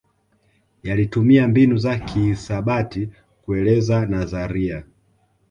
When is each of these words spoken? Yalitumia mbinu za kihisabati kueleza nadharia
Yalitumia 0.83 1.47
mbinu 1.47 1.77
za 1.77 1.99
kihisabati 1.99 3.09
kueleza 3.41 4.05
nadharia 4.05 4.83